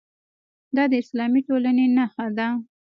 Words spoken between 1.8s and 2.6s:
نښه ده.